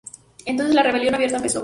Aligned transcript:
Entonces 0.47 0.73
la 0.73 0.81
rebelión 0.81 1.13
abierta 1.13 1.37
empezó. 1.37 1.59